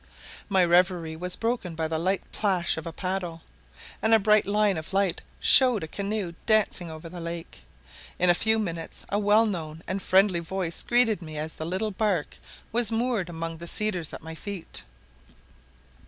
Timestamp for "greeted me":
10.81-11.37